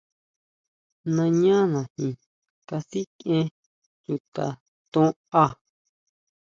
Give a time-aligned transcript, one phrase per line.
[1.15, 2.07] Nañánaji
[2.67, 3.47] kasikʼien
[4.03, 4.45] chuta
[4.91, 5.09] ton
[5.43, 5.43] á.